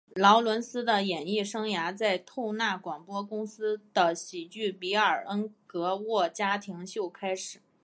[0.15, 7.59] 劳伦斯的演艺生涯在透纳广播公司的喜剧比尔恩格沃家庭秀开始。